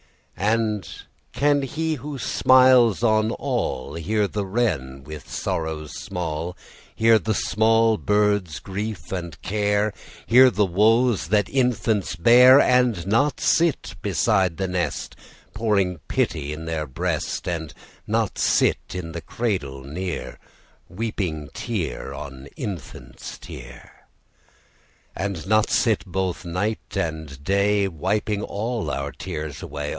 [0.35, 0.89] And
[1.33, 6.57] can He who smiles on all Hear the wren with sorrows small,
[6.95, 9.93] Hear the small bird's grief and care,
[10.25, 15.15] Hear the woes that infants bear— And not sit beside the nest,
[15.53, 17.71] Pouring pity in their breast, And
[18.07, 20.39] not sit the cradle near,
[20.89, 24.07] Weeping tear on infant's tear?
[25.15, 29.89] And not sit both night and day, Wiping all our tears away?